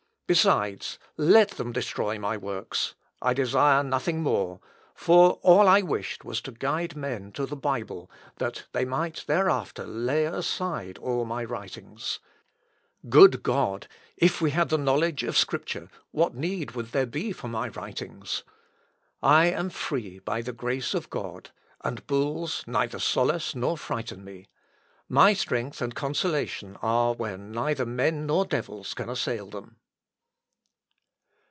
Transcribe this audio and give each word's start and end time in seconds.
Besides, 0.33 0.97
let 1.17 1.49
them 1.49 1.73
destroy 1.73 2.17
my 2.17 2.37
works! 2.37 2.95
I 3.21 3.33
desire 3.33 3.83
nothing 3.83 4.23
more; 4.23 4.61
for 4.95 5.31
all 5.41 5.67
I 5.67 5.81
wished 5.81 6.23
was 6.23 6.39
to 6.43 6.53
guide 6.53 6.95
men 6.95 7.33
to 7.33 7.45
the 7.45 7.57
Bible, 7.57 8.09
that 8.37 8.63
they 8.71 8.85
might 8.85 9.25
thereafter 9.27 9.83
lay 9.85 10.23
aside 10.23 10.97
all 10.97 11.25
my 11.25 11.43
writings. 11.43 12.19
Good 13.09 13.43
God! 13.43 13.87
if 14.15 14.39
we 14.39 14.51
had 14.51 14.69
the 14.69 14.77
knowledge 14.77 15.23
of 15.23 15.35
Scripture, 15.37 15.89
what 16.11 16.33
need 16.33 16.71
would 16.71 16.93
there 16.93 17.05
be 17.05 17.33
for 17.33 17.49
my 17.49 17.67
writings?... 17.67 18.45
I 19.21 19.47
am 19.47 19.69
free 19.69 20.19
by 20.19 20.41
the 20.43 20.53
grace 20.53 20.93
of 20.93 21.09
God, 21.09 21.51
and 21.81 22.07
bulls 22.07 22.63
neither 22.65 22.99
solace 22.99 23.53
nor 23.53 23.77
frighten 23.77 24.23
me. 24.23 24.47
My 25.09 25.33
strength 25.33 25.81
and 25.81 25.93
consolation 25.93 26.77
are 26.81 27.13
where 27.13 27.37
neither 27.37 27.85
men 27.85 28.25
nor 28.27 28.45
devils 28.45 28.93
can 28.93 29.09
assail 29.09 29.47
them." 29.47 29.75